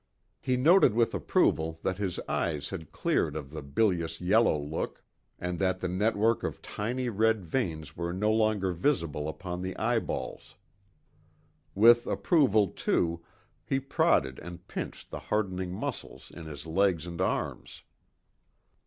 [0.39, 5.03] He noted with approval that his eyes had cleared of the bilious yellow look,
[5.37, 10.55] and that the network of tiny red veins were no longer visible upon the eyeballs.
[11.75, 13.23] With approval, too,
[13.63, 17.83] he prodded and pinched the hardening muscles in his legs and arms.